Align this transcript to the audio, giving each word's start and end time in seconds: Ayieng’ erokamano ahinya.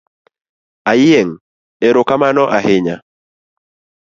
Ayieng’ 0.91 1.31
erokamano 1.87 2.43
ahinya. 2.57 2.95